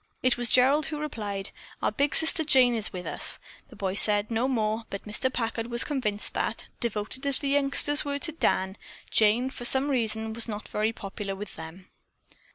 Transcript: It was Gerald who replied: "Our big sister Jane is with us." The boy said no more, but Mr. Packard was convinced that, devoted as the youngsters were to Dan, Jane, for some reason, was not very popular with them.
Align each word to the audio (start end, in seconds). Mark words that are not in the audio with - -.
It 0.23 0.35
was 0.35 0.49
Gerald 0.49 0.87
who 0.87 0.97
replied: 0.97 1.51
"Our 1.79 1.91
big 1.91 2.15
sister 2.15 2.43
Jane 2.43 2.73
is 2.73 2.91
with 2.91 3.05
us." 3.05 3.37
The 3.69 3.75
boy 3.75 3.93
said 3.93 4.31
no 4.31 4.47
more, 4.47 4.81
but 4.89 5.03
Mr. 5.03 5.31
Packard 5.31 5.67
was 5.67 5.83
convinced 5.83 6.33
that, 6.33 6.69
devoted 6.79 7.23
as 7.27 7.37
the 7.37 7.49
youngsters 7.49 8.03
were 8.03 8.17
to 8.17 8.31
Dan, 8.31 8.77
Jane, 9.11 9.51
for 9.51 9.63
some 9.63 9.91
reason, 9.91 10.33
was 10.33 10.47
not 10.47 10.67
very 10.67 10.91
popular 10.91 11.35
with 11.35 11.55
them. 11.55 11.87